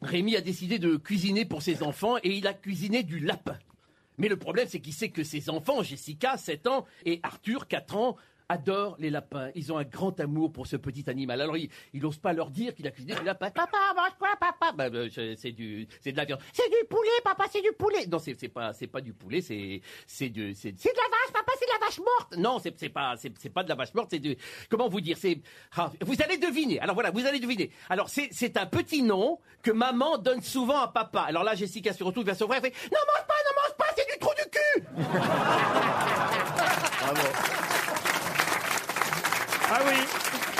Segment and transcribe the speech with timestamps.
[0.00, 3.58] Rémi a décidé de cuisiner pour ses enfants et il a cuisiné du lapin.
[4.16, 7.96] Mais le problème, c'est qu'il sait que ses enfants, Jessica, 7 ans, et Arthur, 4
[7.96, 8.16] ans,
[8.48, 9.50] adorent les lapins.
[9.54, 11.40] Ils ont un grand amour pour ce petit animal.
[11.40, 13.50] Alors, il n'ose pas leur dire qu'il a cuisiné du lapin.
[13.50, 14.72] Papa, mange quoi, papa?
[14.72, 14.88] Bah,
[15.36, 16.40] c'est du, c'est de la viande.
[16.52, 18.06] C'est du poulet, papa, c'est du poulet.
[18.06, 21.52] Non, c'est pas, c'est pas du poulet, c'est, c'est du, c'est, de la vache, papa,
[21.58, 22.36] c'est de la vache morte.
[22.36, 24.36] Non, c'est pas, c'est pas de la vache morte, c'est du,
[24.68, 25.40] comment vous dire, c'est,
[25.76, 26.80] ah, vous allez deviner.
[26.80, 27.70] Alors voilà, vous allez deviner.
[27.88, 31.22] Alors c'est, c'est un petit nom que maman donne souvent à papa.
[31.22, 33.76] Alors là, Jessica se retrouve vers son frère et fait, non, mange pas, non, mange
[33.76, 34.84] pas, c'est du trou du cul.
[39.70, 40.53] Ah oui.